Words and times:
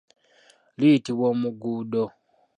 Liyitibwa 0.77 1.25
omuguddo. 1.33 2.03